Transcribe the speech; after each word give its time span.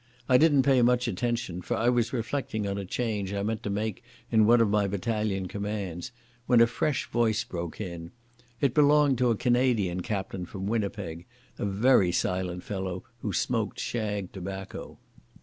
I 0.27 0.39
didn't 0.39 0.63
pay 0.63 0.81
much 0.81 1.07
attention, 1.07 1.61
for 1.61 1.77
I 1.77 1.87
was 1.89 2.11
reflecting 2.11 2.65
on 2.65 2.79
a 2.79 2.85
change 2.85 3.31
I 3.33 3.43
meant 3.43 3.61
to 3.61 3.69
make 3.69 4.01
in 4.31 4.47
one 4.47 4.59
of 4.59 4.67
my 4.71 4.87
battalion 4.87 5.47
commands, 5.47 6.11
when 6.47 6.59
a 6.59 6.65
fresh 6.65 7.05
voice 7.11 7.43
broke 7.43 7.79
in. 7.79 8.09
It 8.59 8.73
belonged 8.73 9.19
to 9.19 9.29
a 9.29 9.35
Canadian 9.37 10.01
captain 10.01 10.47
from 10.47 10.65
Winnipeg, 10.65 11.27
a 11.59 11.65
very 11.65 12.11
silent 12.11 12.63
fellow 12.63 13.03
who 13.19 13.31
smoked 13.31 13.79
shag 13.79 14.31
tobacco. 14.31 14.97